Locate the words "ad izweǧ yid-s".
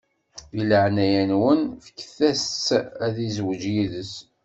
3.05-4.13